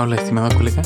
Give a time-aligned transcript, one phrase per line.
[0.00, 0.82] Hola, estimado colega,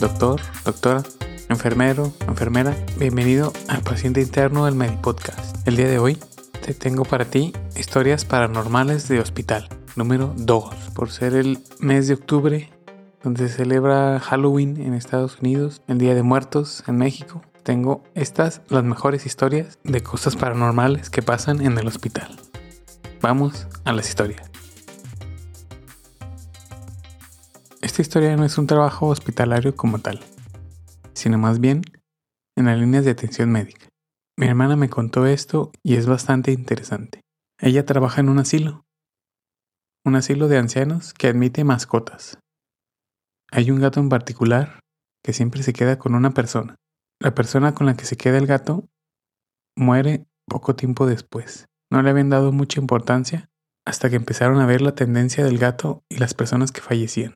[0.00, 1.04] doctor, doctora,
[1.48, 5.68] enfermero, enfermera, bienvenido al paciente interno del Medipodcast.
[5.68, 6.18] El día de hoy
[6.66, 12.14] te tengo para ti historias paranormales de hospital, número 2, por ser el mes de
[12.14, 12.70] octubre
[13.22, 17.42] donde se celebra Halloween en Estados Unidos, el Día de Muertos en México.
[17.62, 22.36] Tengo estas, las mejores historias de cosas paranormales que pasan en el hospital.
[23.20, 24.51] Vamos a las historias.
[27.92, 30.18] Esta historia no es un trabajo hospitalario como tal,
[31.12, 31.82] sino más bien
[32.56, 33.86] en las líneas de atención médica.
[34.38, 37.20] Mi hermana me contó esto y es bastante interesante.
[37.60, 38.86] Ella trabaja en un asilo,
[40.06, 42.38] un asilo de ancianos que admite mascotas.
[43.50, 44.80] Hay un gato en particular
[45.22, 46.76] que siempre se queda con una persona.
[47.20, 48.88] La persona con la que se queda el gato
[49.76, 51.66] muere poco tiempo después.
[51.90, 53.50] No le habían dado mucha importancia
[53.86, 57.34] hasta que empezaron a ver la tendencia del gato y las personas que fallecían.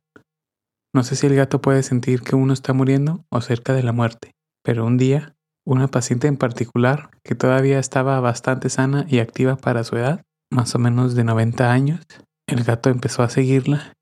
[0.96, 3.92] No sé si el gato puede sentir que uno está muriendo o cerca de la
[3.92, 4.32] muerte,
[4.64, 9.84] pero un día, una paciente en particular, que todavía estaba bastante sana y activa para
[9.84, 12.00] su edad, más o menos de 90 años,
[12.48, 13.92] el gato empezó a seguirla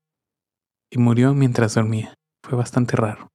[0.89, 2.13] y murió mientras dormía.
[2.45, 3.27] Fue bastante raro.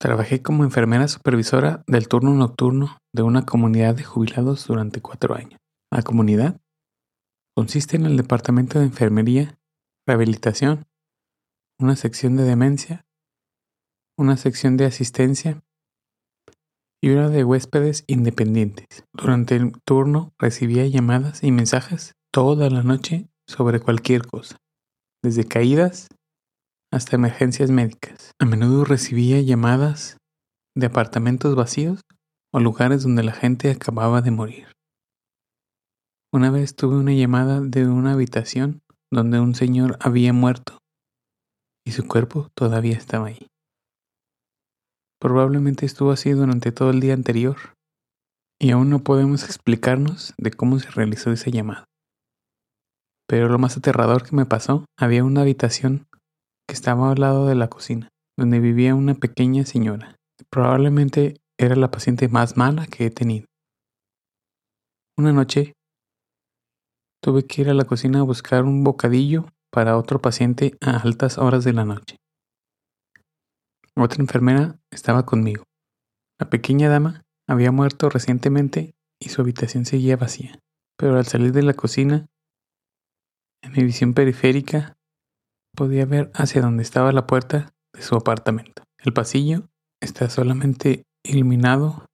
[0.00, 5.58] Trabajé como enfermera supervisora del turno nocturno de una comunidad de jubilados durante cuatro años.
[5.90, 6.60] La comunidad
[7.56, 9.58] consiste en el departamento de enfermería,
[10.06, 10.86] rehabilitación
[11.78, 13.04] una sección de demencia,
[14.16, 15.62] una sección de asistencia
[17.02, 19.04] y una de huéspedes independientes.
[19.12, 24.56] Durante el turno recibía llamadas y mensajes toda la noche sobre cualquier cosa,
[25.22, 26.08] desde caídas
[26.90, 28.32] hasta emergencias médicas.
[28.40, 30.16] A menudo recibía llamadas
[30.74, 32.00] de apartamentos vacíos
[32.54, 34.66] o lugares donde la gente acababa de morir.
[36.32, 40.78] Una vez tuve una llamada de una habitación donde un señor había muerto
[41.86, 43.46] y su cuerpo todavía estaba ahí.
[45.20, 47.56] Probablemente estuvo así durante todo el día anterior
[48.60, 51.84] y aún no podemos explicarnos de cómo se realizó esa llamada.
[53.28, 56.06] Pero lo más aterrador que me pasó, había una habitación
[56.68, 60.16] que estaba al lado de la cocina, donde vivía una pequeña señora.
[60.50, 63.46] Probablemente era la paciente más mala que he tenido.
[65.18, 65.72] Una noche
[67.22, 69.46] tuve que ir a la cocina a buscar un bocadillo
[69.76, 72.16] para otro paciente a altas horas de la noche.
[73.94, 75.64] Otra enfermera estaba conmigo.
[76.40, 80.58] La pequeña dama había muerto recientemente y su habitación seguía vacía.
[80.96, 82.24] Pero al salir de la cocina,
[83.62, 84.96] en mi visión periférica,
[85.76, 88.82] podía ver hacia donde estaba la puerta de su apartamento.
[88.96, 89.68] El pasillo
[90.00, 92.06] está solamente iluminado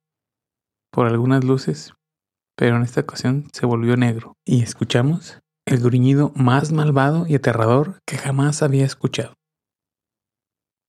[0.91, 1.95] por algunas luces,
[2.57, 8.01] pero en esta ocasión se volvió negro y escuchamos el gruñido más malvado y aterrador
[8.07, 9.35] que jamás había escuchado.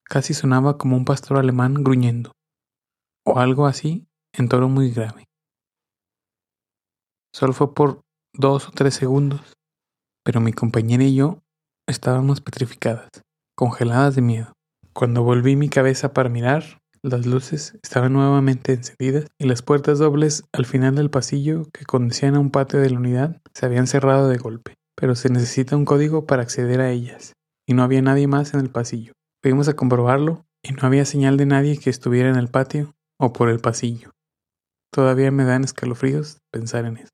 [0.05, 2.33] Casi sonaba como un pastor alemán gruñendo,
[3.25, 5.25] o algo así en tono muy grave.
[7.33, 8.01] Solo fue por
[8.33, 9.53] dos o tres segundos,
[10.23, 11.39] pero mi compañera y yo
[11.87, 13.09] estábamos petrificadas,
[13.55, 14.53] congeladas de miedo.
[14.93, 20.45] Cuando volví mi cabeza para mirar, las luces estaban nuevamente encendidas y las puertas dobles
[20.53, 24.29] al final del pasillo que conducían a un patio de la unidad se habían cerrado
[24.29, 27.33] de golpe, pero se necesita un código para acceder a ellas,
[27.67, 29.11] y no había nadie más en el pasillo.
[29.43, 33.33] Fuimos a comprobarlo y no había señal de nadie que estuviera en el patio o
[33.33, 34.11] por el pasillo.
[34.93, 37.11] Todavía me dan escalofríos pensar en eso.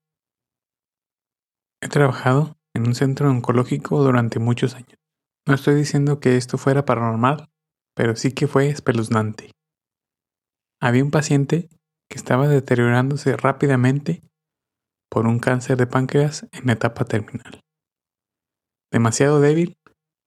[1.82, 5.00] He trabajado en un centro oncológico durante muchos años.
[5.48, 7.50] No estoy diciendo que esto fuera paranormal,
[7.96, 9.52] pero sí que fue espeluznante.
[10.82, 11.70] Había un paciente
[12.10, 14.24] que estaba deteriorándose rápidamente
[15.10, 17.62] por un cáncer de páncreas en etapa terminal.
[18.92, 19.78] Demasiado débil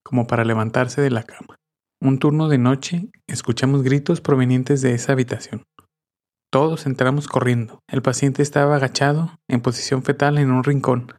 [0.04, 1.56] como para levantarse de la cama.
[2.00, 5.64] Un turno de noche escuchamos gritos provenientes de esa habitación.
[6.50, 7.80] Todos entramos corriendo.
[7.88, 11.12] El paciente estaba agachado, en posición fetal en un rincón,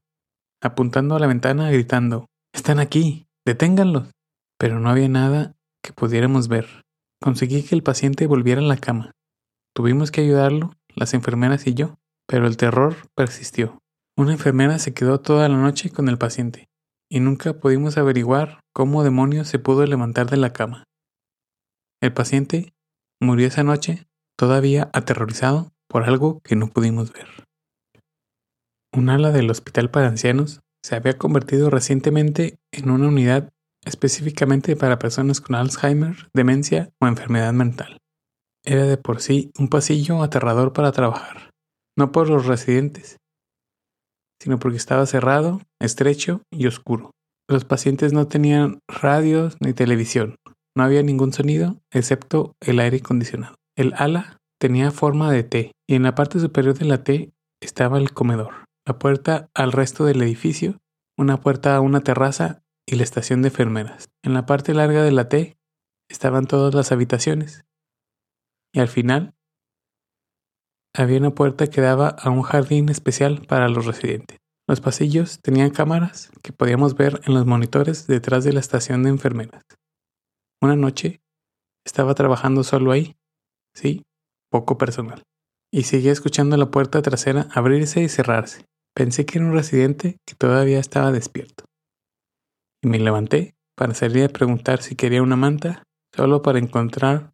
[0.61, 4.11] apuntando a la ventana gritando, Están aquí, deténganlos.
[4.59, 6.83] Pero no había nada que pudiéramos ver.
[7.19, 9.11] Conseguí que el paciente volviera a la cama.
[9.75, 11.95] Tuvimos que ayudarlo, las enfermeras y yo,
[12.27, 13.79] pero el terror persistió.
[14.15, 16.69] Una enfermera se quedó toda la noche con el paciente,
[17.09, 20.83] y nunca pudimos averiguar cómo demonios se pudo levantar de la cama.
[22.01, 22.73] El paciente
[23.19, 24.05] murió esa noche,
[24.37, 27.27] todavía aterrorizado por algo que no pudimos ver.
[28.93, 33.49] Un ala del hospital para ancianos se había convertido recientemente en una unidad
[33.85, 37.97] específicamente para personas con Alzheimer, demencia o enfermedad mental.
[38.65, 41.51] Era de por sí un pasillo aterrador para trabajar,
[41.97, 43.17] no por los residentes,
[44.41, 47.11] sino porque estaba cerrado, estrecho y oscuro.
[47.49, 50.37] Los pacientes no tenían radios ni televisión,
[50.75, 53.55] No había ningún sonido excepto el aire acondicionado.
[53.77, 57.31] El ala tenía forma de T y en la parte superior de la T
[57.61, 60.79] estaba el comedor, la puerta al resto del edificio,
[61.17, 64.09] una puerta a una terraza y la estación de enfermeras.
[64.23, 65.57] En la parte larga de la T
[66.09, 67.65] estaban todas las habitaciones
[68.73, 69.33] y al final
[70.95, 74.39] había una puerta que daba a un jardín especial para los residentes.
[74.67, 79.09] Los pasillos tenían cámaras que podíamos ver en los monitores detrás de la estación de
[79.09, 79.63] enfermeras.
[80.61, 81.21] Una noche
[81.85, 83.15] estaba trabajando solo ahí,
[83.75, 84.03] sí,
[84.49, 85.23] poco personal,
[85.71, 88.65] y seguía escuchando la puerta trasera abrirse y cerrarse.
[88.95, 91.65] Pensé que era un residente que todavía estaba despierto.
[92.81, 95.83] Y me levanté para salir a preguntar si quería una manta,
[96.15, 97.32] solo para encontrar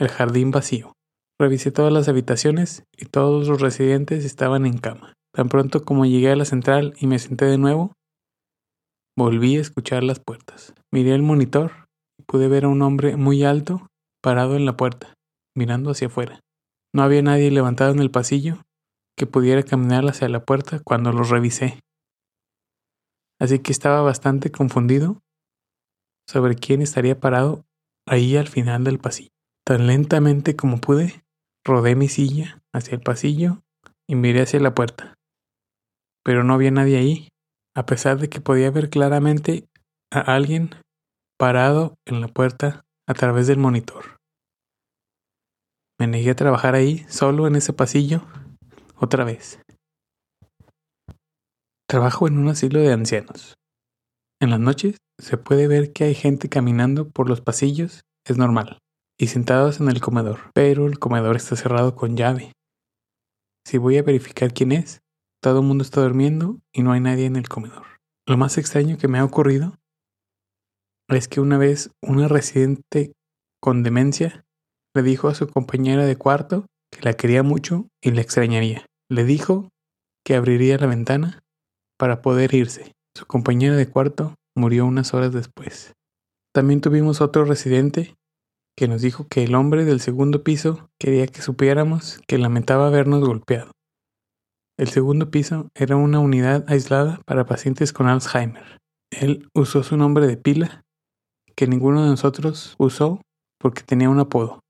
[0.00, 0.92] el jardín vacío.
[1.38, 5.14] Revisé todas las habitaciones y todos los residentes estaban en cama.
[5.34, 7.92] Tan pronto como llegué a la central y me senté de nuevo,
[9.16, 10.74] volví a escuchar las puertas.
[10.92, 11.86] Miré el monitor
[12.18, 13.86] y pude ver a un hombre muy alto
[14.22, 15.14] parado en la puerta,
[15.56, 16.40] mirando hacia afuera.
[16.94, 18.62] No había nadie levantado en el pasillo
[19.16, 21.80] que pudiera caminar hacia la puerta cuando los revisé.
[23.40, 25.20] Así que estaba bastante confundido
[26.28, 27.64] sobre quién estaría parado
[28.06, 29.33] ahí al final del pasillo.
[29.66, 31.24] Tan lentamente como pude,
[31.64, 33.62] rodé mi silla hacia el pasillo
[34.06, 35.14] y miré hacia la puerta.
[36.22, 37.28] Pero no había nadie ahí,
[37.74, 39.66] a pesar de que podía ver claramente
[40.12, 40.74] a alguien
[41.38, 44.18] parado en la puerta a través del monitor.
[45.98, 48.22] Me negué a trabajar ahí, solo en ese pasillo,
[48.96, 49.60] otra vez.
[51.88, 53.54] Trabajo en un asilo de ancianos.
[54.42, 58.83] En las noches se puede ver que hay gente caminando por los pasillos, es normal
[59.18, 62.52] y sentados en el comedor, pero el comedor está cerrado con llave.
[63.66, 65.00] Si voy a verificar quién es,
[65.40, 67.86] todo el mundo está durmiendo y no hay nadie en el comedor.
[68.26, 69.78] Lo más extraño que me ha ocurrido
[71.08, 73.12] es que una vez una residente
[73.60, 74.44] con demencia
[74.94, 78.86] le dijo a su compañera de cuarto que la quería mucho y la extrañaría.
[79.10, 79.68] Le dijo
[80.24, 81.42] que abriría la ventana
[81.98, 82.92] para poder irse.
[83.16, 85.92] Su compañera de cuarto murió unas horas después.
[86.54, 88.14] También tuvimos otro residente
[88.76, 93.24] que nos dijo que el hombre del segundo piso quería que supiéramos que lamentaba habernos
[93.24, 93.70] golpeado.
[94.76, 98.78] El segundo piso era una unidad aislada para pacientes con Alzheimer.
[99.12, 100.82] Él usó su nombre de pila,
[101.54, 103.22] que ninguno de nosotros usó
[103.60, 104.60] porque tenía un apodo.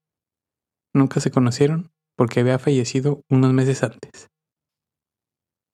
[0.95, 4.29] Nunca se conocieron porque había fallecido unos meses antes.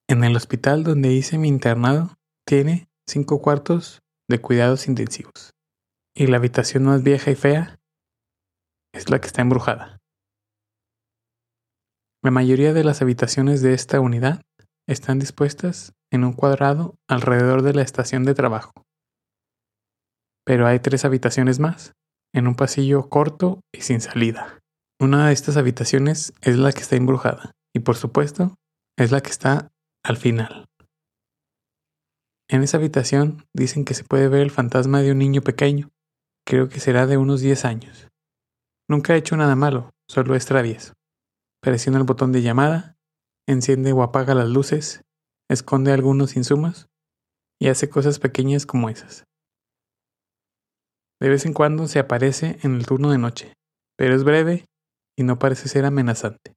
[0.08, 2.14] En el hospital donde hice mi internado
[2.46, 5.50] tiene cinco cuartos de cuidados intensivos.
[6.14, 7.79] Y la habitación más vieja y fea
[9.00, 9.98] es la que está embrujada.
[12.22, 14.42] La mayoría de las habitaciones de esta unidad
[14.86, 18.72] están dispuestas en un cuadrado alrededor de la estación de trabajo.
[20.44, 21.94] Pero hay tres habitaciones más,
[22.34, 24.58] en un pasillo corto y sin salida.
[25.00, 28.56] Una de estas habitaciones es la que está embrujada, y por supuesto,
[28.98, 29.70] es la que está
[30.04, 30.66] al final.
[32.50, 35.88] En esa habitación dicen que se puede ver el fantasma de un niño pequeño,
[36.46, 38.10] creo que será de unos 10 años.
[38.90, 40.94] Nunca ha hecho nada malo, solo es travieso.
[41.62, 42.96] Presiona el botón de llamada,
[43.46, 45.02] enciende o apaga las luces,
[45.48, 46.88] esconde algunos insumos
[47.60, 49.22] y hace cosas pequeñas como esas.
[51.20, 53.52] De vez en cuando se aparece en el turno de noche,
[53.96, 54.64] pero es breve
[55.16, 56.54] y no parece ser amenazante.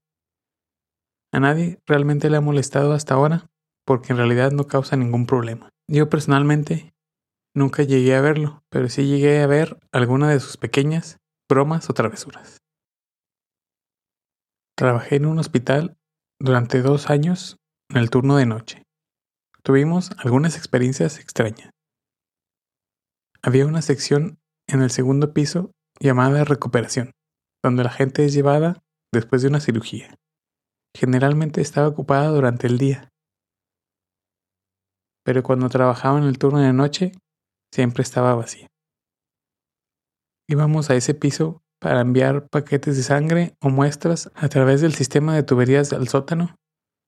[1.32, 3.46] A nadie realmente le ha molestado hasta ahora
[3.86, 5.70] porque en realidad no causa ningún problema.
[5.88, 6.96] Yo personalmente
[7.54, 11.20] nunca llegué a verlo, pero sí llegué a ver alguna de sus pequeñas
[11.50, 12.58] bromas o travesuras.
[14.76, 15.98] Trabajé en un hospital
[16.40, 17.58] durante dos años
[17.90, 18.84] en el turno de noche.
[19.62, 21.70] Tuvimos algunas experiencias extrañas.
[23.42, 27.12] Había una sección en el segundo piso llamada recuperación,
[27.64, 28.82] donde la gente es llevada
[29.14, 30.16] después de una cirugía.
[30.96, 33.10] Generalmente estaba ocupada durante el día,
[35.24, 37.14] pero cuando trabajaba en el turno de noche
[37.72, 38.68] siempre estaba vacía.
[40.48, 45.36] Íbamos a ese piso para enviar paquetes de sangre o muestras a través del sistema
[45.36, 46.56] de tuberías al sótano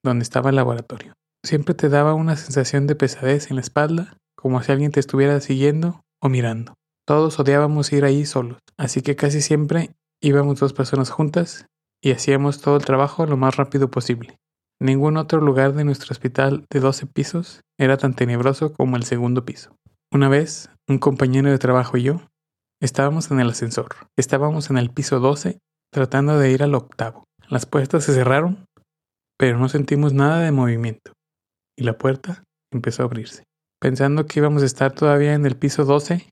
[0.04, 1.14] donde estaba el laboratorio.
[1.44, 5.40] Siempre te daba una sensación de pesadez en la espalda, como si alguien te estuviera
[5.42, 6.76] siguiendo o mirando.
[7.06, 11.66] Todos odiábamos ir ahí solos, así que casi siempre íbamos dos personas juntas
[12.02, 14.38] y hacíamos todo el trabajo lo más rápido posible.
[14.80, 19.46] Ningún otro lugar de nuestro hospital de 12 pisos era tan tenebroso como el segundo
[19.46, 19.76] piso.
[20.12, 22.22] Una vez, un compañero de trabajo y yo
[22.82, 23.88] Estábamos en el ascensor.
[24.18, 25.60] Estábamos en el piso 12
[25.94, 27.24] tratando de ir al octavo.
[27.48, 28.66] Las puertas se cerraron,
[29.38, 31.14] pero no sentimos nada de movimiento.
[31.78, 33.44] Y la puerta empezó a abrirse.
[33.82, 36.30] Pensando que íbamos a estar todavía en el piso 12,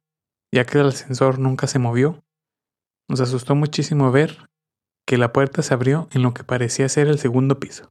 [0.53, 2.19] ya que el ascensor nunca se movió,
[3.09, 4.47] Nos asustó muchísimo ver
[5.05, 7.89] que la puerta se abrió en lo que parecía ser el segundo piso.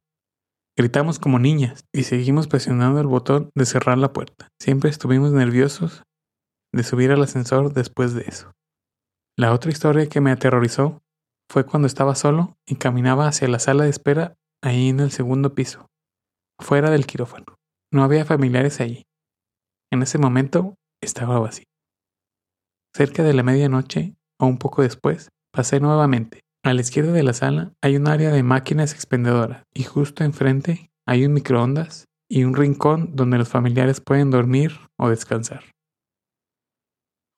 [0.76, 4.49] Gritamos como niñas y seguimos presionando el botón de cerrar la puerta.
[4.59, 6.02] Siempre estuvimos nerviosos
[6.72, 8.52] de subir al ascensor después de eso.
[9.36, 11.02] La otra historia que me aterrorizó
[11.50, 15.54] fue cuando estaba solo y caminaba hacia la sala de espera ahí en el segundo
[15.54, 15.86] piso,
[16.58, 17.56] fuera del quirófano.
[17.92, 19.04] No había familiares allí.
[19.90, 21.66] En ese momento estaba vacío.
[22.94, 26.40] Cerca de la medianoche, o un poco después, pasé nuevamente.
[26.64, 30.90] A la izquierda de la sala hay un área de máquinas expendedoras y justo enfrente
[31.06, 35.64] hay un microondas y un rincón donde los familiares pueden dormir o descansar.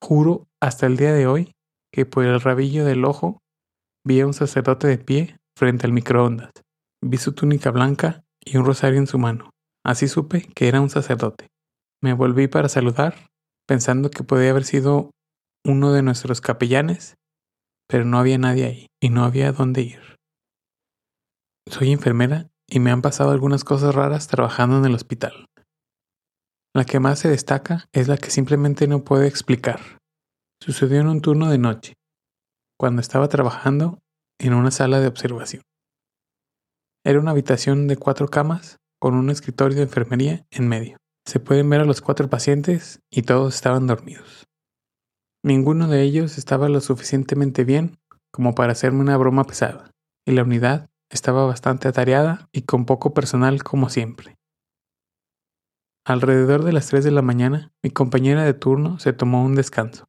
[0.07, 1.53] Juro hasta el día de hoy
[1.91, 3.41] que por el rabillo del ojo
[4.07, 6.51] vi a un sacerdote de pie frente al microondas.
[7.03, 9.49] Vi su túnica blanca y un rosario en su mano.
[9.83, 11.47] Así supe que era un sacerdote.
[12.03, 13.15] Me volví para saludar,
[13.67, 15.11] pensando que podía haber sido
[15.65, 17.15] uno de nuestros capellanes,
[17.89, 20.17] pero no había nadie ahí y no había dónde ir.
[21.67, 25.47] Soy enfermera y me han pasado algunas cosas raras trabajando en el hospital.
[26.77, 29.81] La que más se destaca es la que simplemente no puedo explicar.
[30.61, 31.95] Sucedió en un turno de noche,
[32.77, 34.01] cuando estaba trabajando
[34.41, 35.63] en una sala de observación.
[37.05, 40.97] Era una habitación de cuatro camas con un escritorio de enfermería en medio.
[41.25, 44.47] Se pueden ver a los cuatro pacientes y todos estaban dormidos.
[45.45, 47.99] Ninguno de ellos estaba lo suficientemente bien
[48.33, 49.93] como para hacerme una broma pesada,
[50.27, 54.35] y la unidad estaba bastante atareada y con poco personal como siempre.
[56.07, 60.05] Alrededor de las 3 de la mañana, mi compañera de turno se tomó un descanso.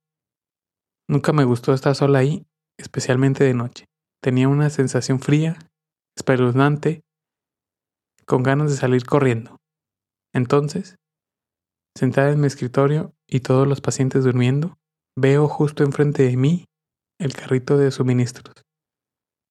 [1.08, 2.46] Nunca me gustó estar sola ahí,
[2.78, 3.86] especialmente de noche.
[4.22, 5.58] Tenía una sensación fría,
[6.18, 7.06] espeluznante,
[8.25, 9.62] con ganas de salir corriendo.
[10.34, 10.98] Entonces,
[11.98, 14.78] sentada en mi escritorio y todos los pacientes durmiendo,
[15.18, 16.66] veo justo enfrente de mí
[17.22, 18.66] el carrito de suministros,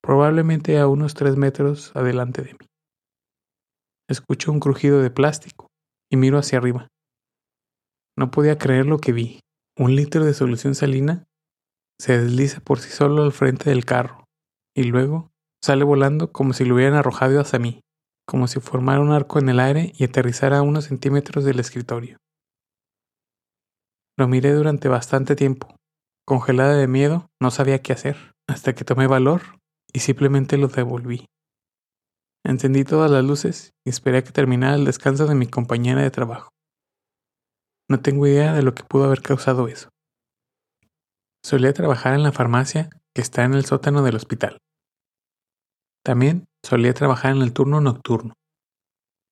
[0.02, 2.66] probablemente a unos tres metros adelante de mí.
[4.10, 5.68] Escucho un crujido de plástico
[6.14, 6.88] y miro hacia arriba.
[8.16, 9.40] No podía creer lo que vi.
[9.76, 11.24] Un litro de solución salina
[12.00, 14.24] se desliza por sí solo al frente del carro
[14.76, 17.80] y luego sale volando como si lo hubieran arrojado hacia mí,
[18.26, 22.18] como si formara un arco en el aire y aterrizara unos centímetros del escritorio.
[24.16, 25.74] Lo miré durante bastante tiempo.
[26.24, 28.16] Congelada de miedo, no sabía qué hacer,
[28.48, 29.42] hasta que tomé valor
[29.92, 31.26] y simplemente lo devolví.
[32.46, 36.10] Encendí todas las luces y esperé a que terminara el descanso de mi compañera de
[36.10, 36.50] trabajo.
[37.88, 39.88] No tengo idea de lo que pudo haber causado eso.
[41.44, 44.58] Solía trabajar en la farmacia que está en el sótano del hospital.
[46.04, 48.34] También solía trabajar en el turno nocturno.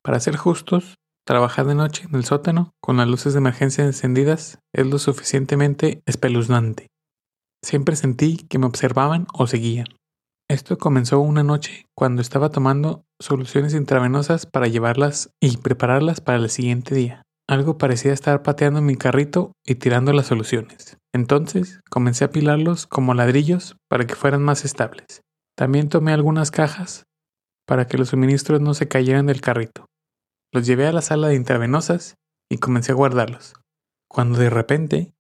[0.02, 4.58] Para ser justos, trabajar de noche en el sótano con las luces de emergencia encendidas
[4.74, 6.88] es lo suficientemente espeluznante.
[7.64, 9.86] Siempre sentí que me observaban o seguían.
[10.52, 16.50] Esto comenzó una noche cuando estaba tomando soluciones intravenosas para llevarlas y prepararlas para el
[16.50, 17.22] siguiente día.
[17.48, 20.98] Algo parecía estar pateando mi carrito y tirando las soluciones.
[21.14, 25.22] Entonces comencé a apilarlos como ladrillos para que fueran más estables.
[25.56, 27.04] También tomé algunas cajas
[27.66, 29.86] para que los suministros no se cayeran del carrito.
[30.52, 32.16] Los llevé a la sala de intravenosas
[32.50, 33.54] y comencé a guardarlos.
[34.06, 35.14] Cuando de repente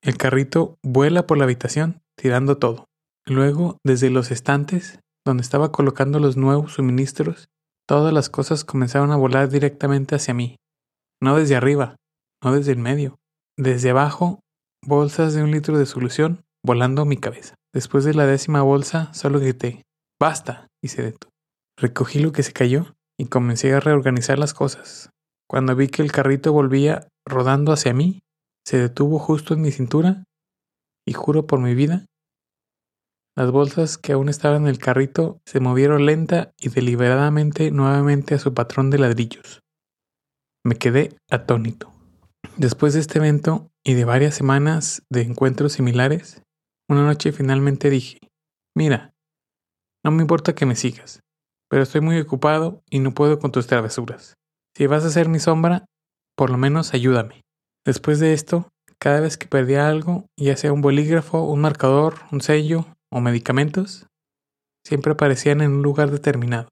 [0.00, 2.86] el carrito vuela por la habitación tirando todo.
[3.28, 7.48] Luego, desde los estantes, donde estaba colocando los nuevos suministros,
[7.88, 10.56] todas las cosas comenzaron a volar directamente hacia mí.
[11.20, 11.96] No desde arriba,
[12.42, 13.16] no desde el medio.
[13.58, 14.40] Desde abajo
[14.84, 17.56] bolsas de un litro de solución volando a mi cabeza.
[17.74, 19.82] Después de la décima bolsa, solo grité,
[20.20, 20.68] ¡Basta!
[20.82, 21.32] y se detuvo.
[21.78, 25.10] Recogí lo que se cayó y comencé a reorganizar las cosas.
[25.48, 28.20] Cuando vi que el carrito volvía rodando hacia mí,
[28.64, 30.24] se detuvo justo en mi cintura
[31.06, 32.06] y juro por mi vida,
[33.36, 38.38] las bolsas que aún estaban en el carrito se movieron lenta y deliberadamente nuevamente a
[38.38, 39.60] su patrón de ladrillos.
[40.64, 41.92] Me quedé atónito.
[42.56, 46.42] Después de este evento y de varias semanas de encuentros similares,
[46.88, 48.18] una noche finalmente dije,
[48.74, 49.12] mira,
[50.02, 51.20] no me importa que me sigas,
[51.68, 54.34] pero estoy muy ocupado y no puedo con tus travesuras.
[54.74, 55.84] Si vas a ser mi sombra,
[56.36, 57.42] por lo menos ayúdame.
[57.84, 62.40] Después de esto, cada vez que perdía algo, ya sea un bolígrafo, un marcador, un
[62.40, 64.06] sello o medicamentos,
[64.84, 66.68] siempre aparecían en un lugar determinado,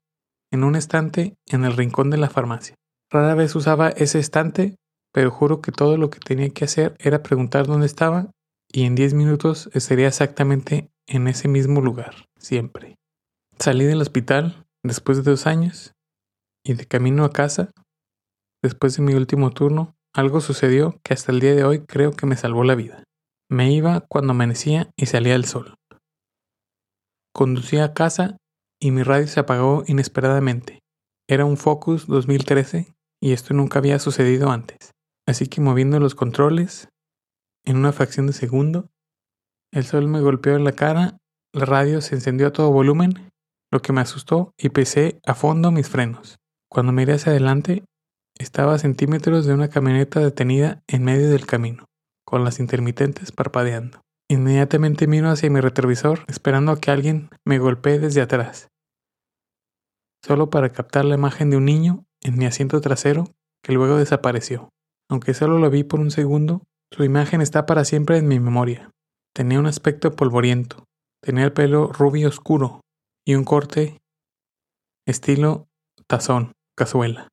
[0.51, 2.75] en un estante en el rincón de la farmacia.
[3.11, 4.75] Rara vez usaba ese estante
[5.15, 8.31] pero juro que todo lo que tenía que hacer era preguntar dónde estaba
[8.69, 12.97] y en 10 minutos estaría exactamente en ese mismo lugar, siempre.
[13.57, 15.93] Salí del hospital después de dos años
[16.65, 17.71] y de camino a casa,
[18.61, 22.25] después de mi último turno, algo sucedió que hasta el día de hoy creo que
[22.25, 23.05] me salvó la vida.
[23.49, 25.75] Me iba cuando amanecía y salía el sol.
[27.35, 28.37] Conducía a casa
[28.79, 30.79] y mi radio se apagó inesperadamente.
[31.27, 34.91] Era un Focus 2013 y esto nunca había sucedido antes.
[35.27, 36.87] Así que moviendo los controles,
[37.65, 38.87] en una fracción de segundo,
[39.73, 41.17] el sol me golpeó en la cara,
[41.51, 43.31] la radio se encendió a todo volumen,
[43.69, 46.37] lo que me asustó y pesé a fondo mis frenos.
[46.71, 47.83] Cuando miré hacia adelante,
[48.39, 51.83] estaba a centímetros de una camioneta detenida en medio del camino,
[52.25, 54.04] con las intermitentes parpadeando.
[54.27, 58.69] Inmediatamente miro hacia mi retrovisor, esperando a que alguien me golpee desde atrás,
[60.23, 63.25] solo para captar la imagen de un niño en mi asiento trasero
[63.63, 64.69] que luego desapareció.
[65.09, 68.89] Aunque solo lo vi por un segundo, su imagen está para siempre en mi memoria.
[69.35, 70.85] Tenía un aspecto polvoriento,
[71.21, 72.81] tenía el pelo rubio oscuro
[73.27, 73.99] y un corte
[75.05, 75.67] estilo
[76.07, 77.27] tazón, cazuela,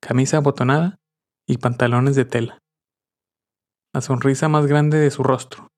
[0.00, 0.98] camisa abotonada
[1.46, 2.58] y pantalones de tela.
[3.92, 5.68] La sonrisa más grande de su rostro,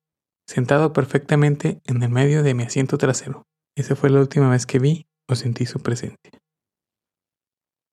[0.46, 3.44] sentado perfectamente en el medio de mi asiento trasero.
[3.76, 6.30] Esa fue la última vez que vi o sentí su presencia.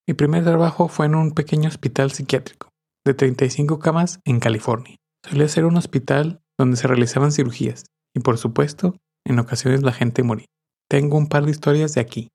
[0.08, 2.70] Mi primer trabajo fue en un pequeño hospital psiquiátrico
[3.06, 4.96] de 35 camas en California.
[5.24, 10.24] Solía ser un hospital donde se realizaban cirugías y por supuesto, en ocasiones la gente
[10.24, 10.48] moría.
[10.90, 12.30] Tengo un par de historias de aquí.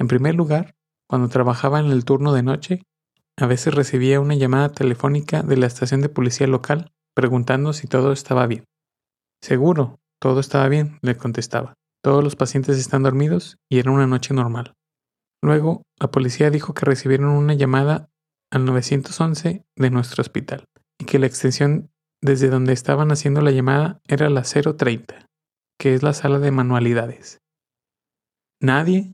[0.00, 0.74] En primer lugar,
[1.08, 2.82] cuando trabajaba en el turno de noche,
[3.36, 8.12] a veces recibía una llamada telefónica de la estación de policía local preguntando si todo
[8.12, 8.64] estaba bien.
[9.42, 11.74] Seguro, todo estaba bien, le contestaba.
[12.02, 14.74] Todos los pacientes están dormidos y era una noche normal.
[15.42, 18.08] Luego, la policía dijo que recibieron una llamada
[18.50, 20.64] al 911 de nuestro hospital
[21.00, 21.90] y que la extensión
[22.20, 25.26] desde donde estaban haciendo la llamada era la 030,
[25.78, 27.38] que es la sala de manualidades.
[28.60, 29.12] Nadie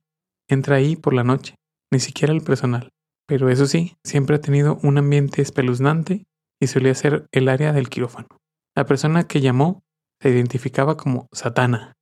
[0.48, 1.56] entra ahí por la noche,
[1.92, 2.90] ni siquiera el personal.
[3.26, 6.26] Pero eso sí, siempre ha tenido un ambiente espeluznante
[6.60, 8.28] y solía ser el área del quirófano.
[8.74, 9.82] La persona que llamó
[10.24, 11.98] se identificaba como Satana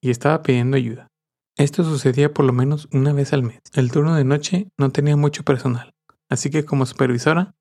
[0.00, 1.08] y estaba pidiendo ayuda.
[1.56, 3.58] Esto sucedía por lo menos una vez al mes.
[3.74, 5.90] El turno de noche no tenía mucho personal,
[6.30, 7.56] así que como supervisora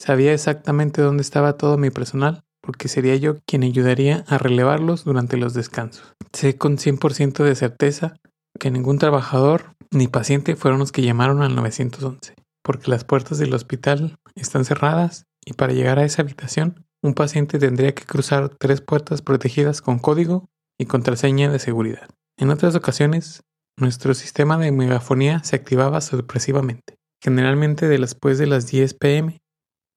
[0.00, 5.36] sabía exactamente dónde estaba todo mi personal porque sería yo quien ayudaría a relevarlos durante
[5.38, 6.14] los descansos.
[6.32, 8.14] Sé con 100% de certeza
[8.60, 13.54] que ningún trabajador ni paciente fueron los que llamaron al 911, porque las puertas del
[13.54, 18.80] hospital están cerradas y para llegar a esa habitación un paciente tendría que cruzar tres
[18.80, 22.08] puertas protegidas con código y contraseña de seguridad.
[22.36, 23.42] En otras ocasiones,
[23.78, 29.40] nuestro sistema de megafonía se activaba sorpresivamente, generalmente después de las 10 pm,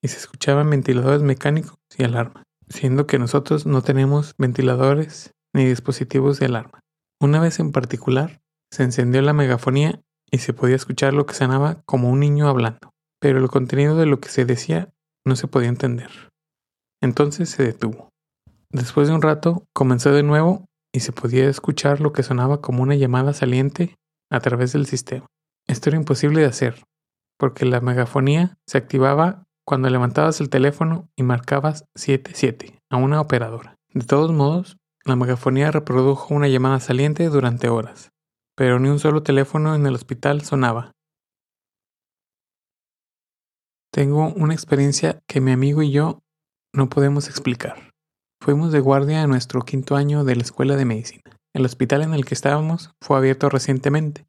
[0.04, 6.40] y se escuchaban ventiladores mecánicos y alarma, siendo que nosotros no tenemos ventiladores ni dispositivos
[6.40, 6.80] de alarma.
[7.20, 11.82] Una vez en particular, se encendió la megafonía y se podía escuchar lo que sonaba
[11.86, 14.90] como un niño hablando, pero el contenido de lo que se decía
[15.26, 16.31] no se podía entender.
[17.02, 18.10] Entonces se detuvo.
[18.72, 22.84] Después de un rato comenzó de nuevo y se podía escuchar lo que sonaba como
[22.84, 23.96] una llamada saliente
[24.30, 25.26] a través del sistema.
[25.68, 26.84] Esto era imposible de hacer,
[27.38, 33.76] porque la megafonía se activaba cuando levantabas el teléfono y marcabas 77 a una operadora.
[33.94, 38.12] De todos modos, la megafonía reprodujo una llamada saliente durante horas,
[38.56, 40.92] pero ni un solo teléfono en el hospital sonaba.
[43.92, 46.20] Tengo una experiencia que mi amigo y yo
[46.74, 47.92] no podemos explicar.
[48.42, 51.24] Fuimos de guardia a nuestro quinto año de la escuela de medicina.
[51.54, 54.26] El hospital en el que estábamos fue abierto recientemente.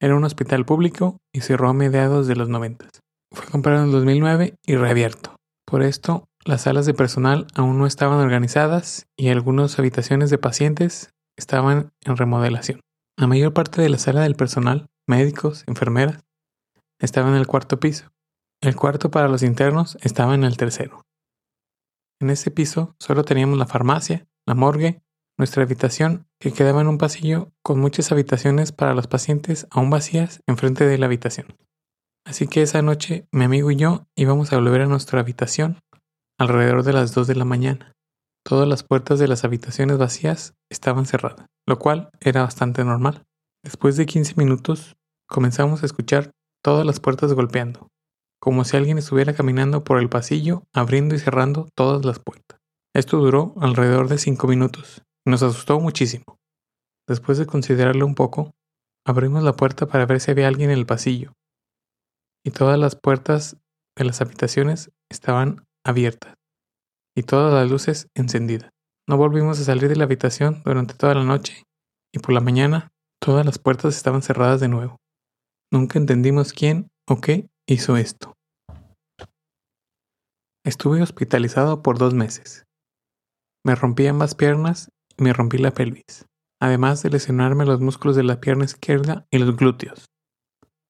[0.00, 3.00] Era un hospital público y cerró a mediados de los noventas.
[3.32, 5.36] Fue comprado en 2009 y reabierto.
[5.66, 11.10] Por esto, las salas de personal aún no estaban organizadas y algunas habitaciones de pacientes
[11.36, 12.80] estaban en remodelación.
[13.18, 16.22] La mayor parte de la sala del personal, médicos, enfermeras,
[17.00, 18.08] estaba en el cuarto piso.
[18.62, 21.02] El cuarto para los internos estaba en el tercero.
[22.20, 25.02] En ese piso solo teníamos la farmacia, la morgue,
[25.38, 30.42] nuestra habitación, que quedaba en un pasillo con muchas habitaciones para los pacientes aún vacías
[30.46, 31.46] enfrente de la habitación.
[32.26, 35.78] Así que esa noche mi amigo y yo íbamos a volver a nuestra habitación
[36.38, 37.92] alrededor de las 2 de la mañana.
[38.44, 43.24] Todas las puertas de las habitaciones vacías estaban cerradas, lo cual era bastante normal.
[43.62, 44.96] Después de 15 minutos
[45.28, 47.88] comenzamos a escuchar todas las puertas golpeando,
[48.40, 52.60] como si alguien estuviera caminando por el pasillo, abriendo y cerrando todas las puertas.
[52.94, 56.38] Esto duró alrededor de cinco minutos nos asustó muchísimo.
[57.06, 58.54] Después de considerarlo un poco,
[59.06, 61.34] abrimos la puerta para ver si había alguien en el pasillo.
[62.44, 63.56] Y todas las puertas
[63.96, 66.34] de las habitaciones estaban abiertas
[67.16, 68.70] y todas las luces encendidas.
[69.06, 71.64] No volvimos a salir de la habitación durante toda la noche
[72.12, 72.88] y por la mañana
[73.20, 74.96] todas las puertas estaban cerradas de nuevo.
[75.70, 78.34] Nunca entendimos quién o qué hizo esto.
[80.64, 82.64] Estuve hospitalizado por dos meses.
[83.64, 86.24] Me rompí ambas piernas y me rompí la pelvis.
[86.60, 90.06] además de lesionarme los músculos de la pierna izquierda y los glúteos.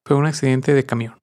[0.07, 1.19] Fue un accidente de camión.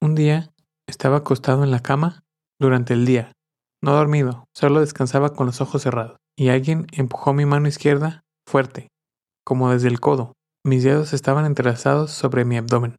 [0.00, 0.52] Un día
[0.88, 2.22] estaba acostado en la cama
[2.60, 3.32] durante el día,
[3.82, 8.86] no dormido, solo descansaba con los ojos cerrados, y alguien empujó mi mano izquierda fuerte,
[9.44, 10.35] como desde el codo.
[10.66, 12.96] Mis dedos estaban entrelazados sobre mi abdomen.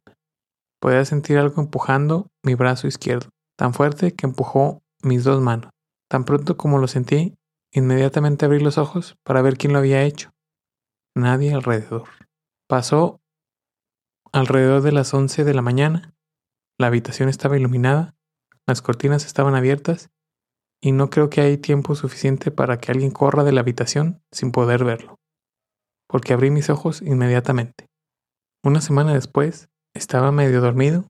[0.80, 3.28] Podía sentir algo empujando mi brazo izquierdo,
[3.58, 5.68] tan fuerte que empujó mis dos manos.
[6.08, 7.34] Tan pronto como lo sentí,
[7.70, 10.30] inmediatamente abrí los ojos para ver quién lo había hecho.
[11.14, 12.08] Nadie alrededor.
[12.70, 13.20] Pasó
[14.32, 16.14] alrededor de las once de la mañana.
[16.78, 18.14] La habitación estaba iluminada,
[18.66, 20.08] las cortinas estaban abiertas
[20.80, 24.52] y no creo que hay tiempo suficiente para que alguien corra de la habitación sin
[24.52, 25.18] poder verlo,
[26.08, 27.86] porque abrí mis ojos inmediatamente.
[28.64, 31.06] Una semana después, estaba medio dormido,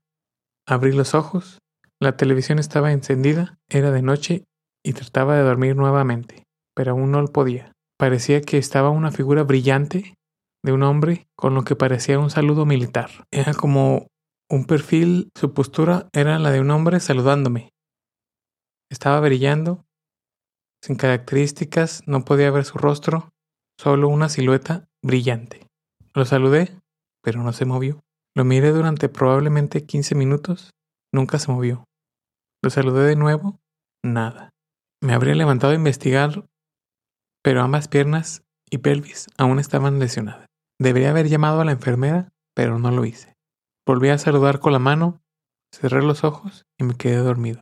[0.67, 1.59] abrí los ojos,
[2.01, 4.45] la televisión estaba encendida, era de noche
[4.85, 7.73] y trataba de dormir nuevamente, pero aún no lo podía.
[7.99, 10.15] Parecía que estaba una figura brillante
[10.65, 13.11] de un hombre con lo que parecía un saludo militar.
[13.33, 14.07] Era como
[14.51, 17.71] un perfil, su postura era la de un hombre saludándome,
[18.91, 19.85] estaba brillando,
[20.83, 23.31] sin características, no podía ver su rostro,
[23.79, 25.67] solo una silueta brillante.
[26.15, 26.79] Lo saludé,
[27.23, 28.01] pero no se movió.
[28.37, 30.71] Lo miré durante probablemente 15 minutos,
[31.13, 31.85] nunca se movió.
[32.63, 33.59] Lo saludé de nuevo,
[34.05, 34.51] nada.
[35.03, 36.45] Me habría levantado a investigar,
[37.43, 40.47] pero ambas piernas y pelvis aún estaban lesionadas.
[40.81, 43.35] Debería haber llamado a la enfermera, pero no lo hice.
[43.87, 45.21] Volví a saludar con la mano,
[45.75, 47.61] cerré los ojos y me quedé dormido.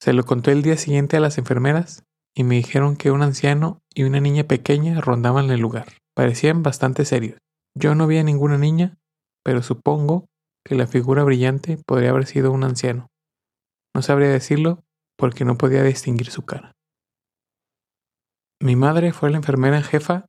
[0.00, 2.04] Se lo conté el día siguiente a las enfermeras
[2.36, 5.86] y me dijeron que un anciano y una niña pequeña rondaban el lugar.
[6.14, 7.38] Parecían bastante serios.
[7.74, 8.98] Yo no vi a ninguna niña,
[9.42, 10.26] pero supongo
[10.64, 13.08] que la figura brillante podría haber sido un anciano.
[13.94, 14.84] No sabría decirlo
[15.16, 16.72] porque no podía distinguir su cara.
[18.60, 20.26] Mi madre fue la enfermera jefa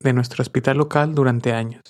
[0.00, 1.82] de nuestro hospital local durante años.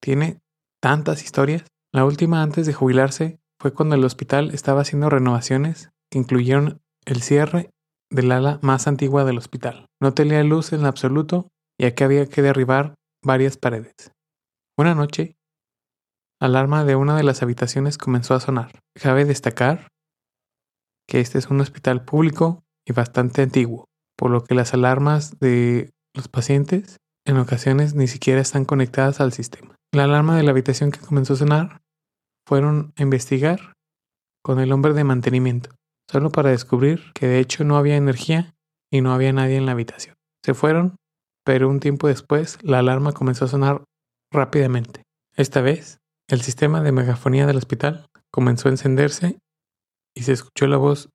[0.00, 0.40] Tiene
[0.80, 1.64] tantas historias.
[1.92, 7.70] La última antes de jubilarse fue cuando el hospital estaba haciendo renovaciones incluyeron el cierre
[8.10, 9.86] del ala más antigua del hospital.
[10.00, 11.48] No tenía luz en absoluto,
[11.80, 14.12] ya que había que derribar varias paredes.
[14.76, 15.36] Una noche,
[16.40, 18.80] la alarma de una de las habitaciones comenzó a sonar.
[18.94, 19.88] Cabe destacar
[21.08, 23.86] que este es un hospital público y bastante antiguo,
[24.16, 29.32] por lo que las alarmas de los pacientes en ocasiones ni siquiera están conectadas al
[29.32, 29.76] sistema.
[29.92, 31.82] La alarma de la habitación que comenzó a sonar
[32.46, 33.74] fueron a investigar
[34.42, 35.70] con el hombre de mantenimiento
[36.10, 38.54] solo para descubrir que de hecho no había energía
[38.90, 40.16] y no había nadie en la habitación.
[40.44, 40.96] Se fueron,
[41.44, 43.84] pero un tiempo después la alarma comenzó a sonar
[44.32, 45.02] rápidamente.
[45.36, 49.38] Esta vez, el sistema de megafonía del hospital comenzó a encenderse
[50.14, 51.08] y se escuchó la voz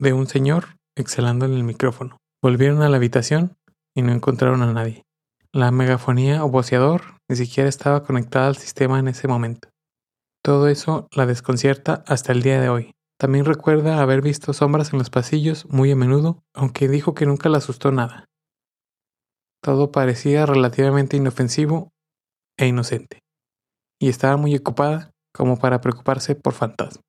[0.00, 2.18] de un señor exhalando en el micrófono.
[2.42, 3.56] Volvieron a la habitación
[3.94, 5.04] y no encontraron a nadie.
[5.52, 9.68] La megafonía o voceador ni siquiera estaba conectada al sistema en ese momento.
[10.42, 12.92] Todo eso la desconcierta hasta el día de hoy.
[13.22, 17.48] También recuerda haber visto sombras en los pasillos muy a menudo, aunque dijo que nunca
[17.48, 18.24] le asustó nada.
[19.62, 21.92] Todo parecía relativamente inofensivo
[22.58, 23.20] e inocente,
[24.00, 27.04] y estaba muy ocupada como para preocuparse por fantasmas.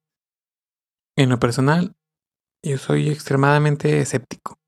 [1.17, 1.95] En lo personal,
[2.63, 4.59] yo soy extremadamente escéptico.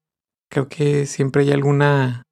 [0.51, 2.23] Creo que siempre hay alguna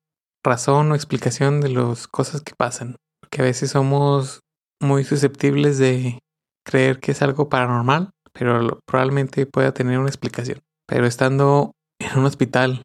[0.43, 4.39] razón o explicación de las cosas que pasan, porque a veces somos
[4.81, 6.17] muy susceptibles de
[6.65, 10.59] creer que es algo paranormal pero probablemente pueda tener una explicación.
[10.87, 12.83] Pero estando en un hospital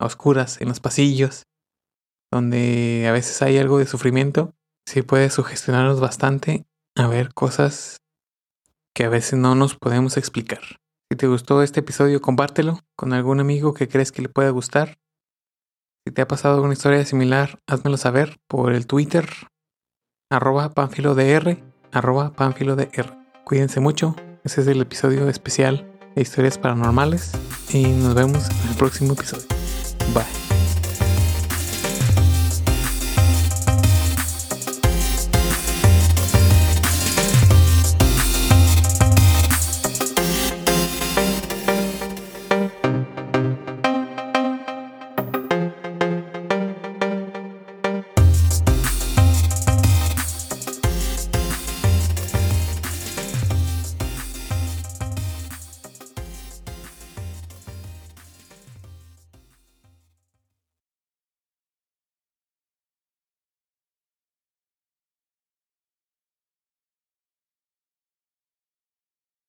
[0.00, 1.44] a oscuras, en los pasillos,
[2.32, 4.54] donde a veces hay algo de sufrimiento,
[4.86, 6.64] sí puede sugestionarnos bastante
[6.96, 7.98] a ver cosas
[8.94, 10.60] que a veces no nos podemos explicar.
[11.10, 14.98] Si te gustó este episodio, compártelo con algún amigo que crees que le pueda gustar.
[16.06, 19.28] Si te ha pasado una historia similar, házmelo saber por el Twitter,
[20.30, 21.58] arroba panfilodr,
[21.92, 23.16] arroba panfilodr.
[23.44, 24.14] Cuídense mucho,
[24.44, 27.32] ese es el episodio especial de historias paranormales
[27.72, 29.46] y nos vemos en el próximo episodio.
[30.14, 30.49] Bye.